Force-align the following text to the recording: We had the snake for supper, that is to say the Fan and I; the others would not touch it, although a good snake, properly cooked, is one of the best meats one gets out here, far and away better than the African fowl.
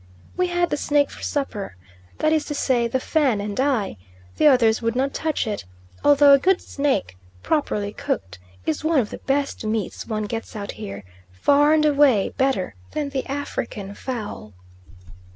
We 0.35 0.47
had 0.47 0.71
the 0.71 0.77
snake 0.77 1.11
for 1.11 1.21
supper, 1.21 1.75
that 2.17 2.33
is 2.33 2.45
to 2.45 2.55
say 2.55 2.87
the 2.87 2.99
Fan 2.99 3.39
and 3.39 3.59
I; 3.59 3.97
the 4.37 4.47
others 4.47 4.81
would 4.81 4.95
not 4.95 5.13
touch 5.13 5.45
it, 5.45 5.63
although 6.03 6.33
a 6.33 6.39
good 6.39 6.59
snake, 6.59 7.17
properly 7.43 7.93
cooked, 7.93 8.39
is 8.65 8.83
one 8.83 8.97
of 8.99 9.11
the 9.11 9.19
best 9.19 9.63
meats 9.63 10.07
one 10.07 10.23
gets 10.23 10.55
out 10.55 10.71
here, 10.71 11.03
far 11.31 11.71
and 11.73 11.85
away 11.85 12.29
better 12.35 12.73
than 12.93 13.09
the 13.09 13.27
African 13.27 13.93
fowl. 13.93 14.53